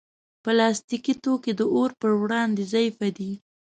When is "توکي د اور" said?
1.23-1.89